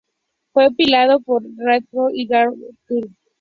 Fue 0.51 0.71
pilotado 0.71 1.19
por 1.19 1.43
Ralf 1.59 1.85
Schumacher 1.91 2.11
y 2.15 2.27
Jarno 2.27 2.63
Trulli. 2.87 3.15